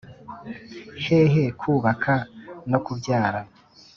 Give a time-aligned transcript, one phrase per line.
[1.03, 2.13] hehe kubaka
[2.69, 3.41] no kubyara